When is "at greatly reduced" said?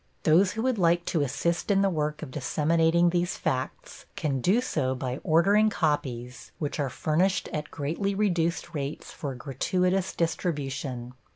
7.53-8.73